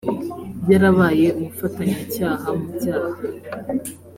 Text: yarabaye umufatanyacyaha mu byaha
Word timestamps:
yarabaye 0.71 1.27
umufatanyacyaha 1.39 2.47
mu 2.59 2.67
byaha 2.75 3.19